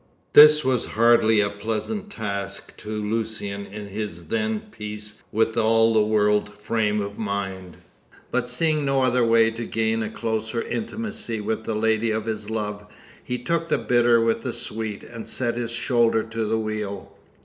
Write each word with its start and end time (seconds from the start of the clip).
This 0.33 0.65
was 0.65 0.87
hardly 0.97 1.41
a 1.41 1.49
pleasant 1.51 2.09
task 2.09 2.75
to 2.77 2.89
Lucian 2.89 3.67
in 3.67 3.85
his 3.89 4.29
then 4.29 4.61
peace 4.71 5.21
with 5.31 5.57
all 5.57 5.93
the 5.93 6.01
world 6.03 6.49
frame 6.57 7.01
of 7.01 7.19
mind; 7.19 7.77
but 8.31 8.49
seeing 8.49 8.83
no 8.83 9.03
other 9.03 9.23
way 9.23 9.51
to 9.51 9.63
gain 9.63 10.01
a 10.01 10.09
closer 10.09 10.59
intimacy 10.63 11.39
with 11.39 11.65
the 11.65 11.75
lady 11.75 12.09
of 12.09 12.25
his 12.25 12.49
love, 12.49 12.87
he 13.23 13.37
took 13.37 13.69
the 13.69 13.77
bitter 13.77 14.19
with 14.19 14.41
the 14.41 14.53
sweet, 14.53 15.03
and 15.03 15.27
set 15.27 15.53
his 15.55 15.69
shoulder 15.69 16.23
to 16.23 16.45
the 16.45 16.57
wheel. 16.57 17.15